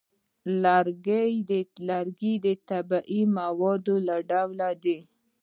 لرګی 1.79 2.33
د 2.45 2.47
طبیعي 2.69 3.21
موادو 3.37 3.95
له 4.07 4.15
ډلې 4.29 4.71
دی. 4.83 4.99